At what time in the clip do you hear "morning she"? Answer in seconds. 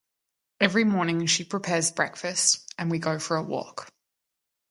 0.83-1.43